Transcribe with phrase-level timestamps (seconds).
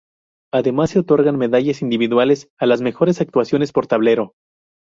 [0.51, 4.33] Además se otorgan medallas individuales a las mejores actuaciones por tablero.